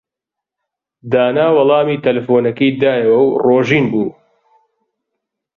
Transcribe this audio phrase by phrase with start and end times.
[1.11, 4.09] دانا وەڵامی تەلەفۆنەکەی دایەوە و ڕۆژین بوو.